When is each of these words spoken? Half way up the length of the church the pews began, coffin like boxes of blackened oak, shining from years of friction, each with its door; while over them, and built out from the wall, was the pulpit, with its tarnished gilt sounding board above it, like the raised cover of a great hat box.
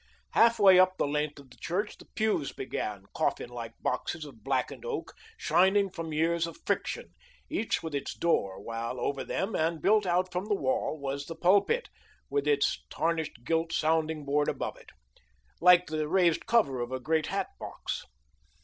Half 0.31 0.57
way 0.57 0.79
up 0.79 0.97
the 0.97 1.05
length 1.05 1.37
of 1.39 1.51
the 1.51 1.57
church 1.57 1.95
the 1.95 2.07
pews 2.15 2.51
began, 2.51 3.03
coffin 3.13 3.49
like 3.51 3.75
boxes 3.83 4.25
of 4.25 4.43
blackened 4.43 4.83
oak, 4.83 5.13
shining 5.37 5.91
from 5.91 6.11
years 6.11 6.47
of 6.47 6.57
friction, 6.65 7.13
each 7.51 7.83
with 7.83 7.93
its 7.93 8.15
door; 8.15 8.59
while 8.59 8.99
over 8.99 9.23
them, 9.23 9.53
and 9.55 9.79
built 9.79 10.07
out 10.07 10.31
from 10.31 10.45
the 10.45 10.55
wall, 10.55 10.97
was 10.99 11.27
the 11.27 11.35
pulpit, 11.35 11.87
with 12.31 12.47
its 12.47 12.83
tarnished 12.89 13.43
gilt 13.43 13.71
sounding 13.71 14.25
board 14.25 14.47
above 14.49 14.75
it, 14.75 14.89
like 15.59 15.85
the 15.85 16.07
raised 16.07 16.47
cover 16.47 16.81
of 16.81 16.91
a 16.91 16.99
great 16.99 17.27
hat 17.27 17.49
box. 17.59 18.03